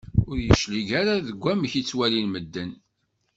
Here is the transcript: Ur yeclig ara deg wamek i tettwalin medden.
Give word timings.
Ur 0.29 0.37
yeclig 0.45 0.89
ara 0.99 1.13
deg 1.27 1.37
wamek 1.43 1.71
i 1.79 1.81
tettwalin 1.83 2.27
medden. 2.31 2.71